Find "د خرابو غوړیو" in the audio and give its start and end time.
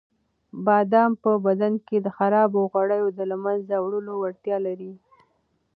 2.05-3.07